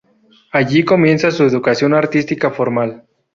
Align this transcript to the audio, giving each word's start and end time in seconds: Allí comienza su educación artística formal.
Allí 0.51 0.83
comienza 0.83 1.29
su 1.29 1.43
educación 1.43 1.93
artística 1.93 2.49
formal. 2.49 3.03